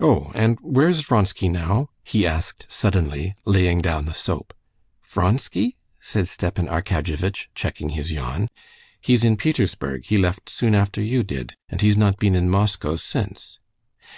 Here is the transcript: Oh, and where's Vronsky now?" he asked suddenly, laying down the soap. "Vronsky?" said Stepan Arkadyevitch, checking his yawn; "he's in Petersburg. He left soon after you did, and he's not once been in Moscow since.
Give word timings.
Oh, 0.00 0.32
and 0.34 0.56
where's 0.62 1.02
Vronsky 1.02 1.50
now?" 1.50 1.90
he 2.04 2.26
asked 2.26 2.64
suddenly, 2.70 3.34
laying 3.44 3.82
down 3.82 4.06
the 4.06 4.14
soap. 4.14 4.54
"Vronsky?" 5.04 5.76
said 6.00 6.26
Stepan 6.26 6.68
Arkadyevitch, 6.68 7.48
checking 7.54 7.90
his 7.90 8.10
yawn; 8.10 8.48
"he's 8.98 9.24
in 9.24 9.36
Petersburg. 9.36 10.06
He 10.06 10.16
left 10.16 10.48
soon 10.48 10.74
after 10.74 11.02
you 11.02 11.22
did, 11.22 11.52
and 11.68 11.82
he's 11.82 11.98
not 11.98 12.14
once 12.14 12.16
been 12.16 12.34
in 12.34 12.48
Moscow 12.48 12.96
since. 12.96 13.58